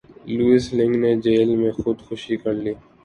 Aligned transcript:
Louis 0.35 0.65
لنگ 0.77 0.93
نے 1.03 1.11
jail 1.23 1.49
میں 1.59 1.73
خود 1.79 1.97
کشی 2.07 2.35
کر 2.41 2.53
لی 2.63 2.73